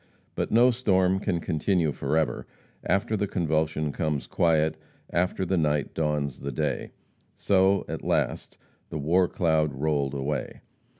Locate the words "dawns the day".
5.93-6.89